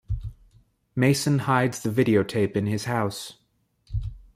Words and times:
Mason 0.95 1.37
hides 1.37 1.81
the 1.83 1.91
videotape 1.91 2.53
in 2.55 2.65
his 2.65 2.85
house. 2.85 3.33